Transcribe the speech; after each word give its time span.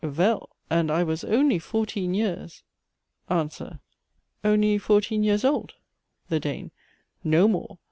Vell, 0.03 0.49
and 0.67 0.89
I 0.89 1.03
was 1.03 1.23
only 1.23 1.59
fourteen 1.59 2.15
years 2.15 2.63
ANSWER. 3.29 3.81
Only 4.43 4.79
fourteen 4.79 5.23
years 5.23 5.45
old? 5.45 5.75
THE 6.27 6.39
DANE. 6.39 6.71
No 7.23 7.47
more. 7.47 7.77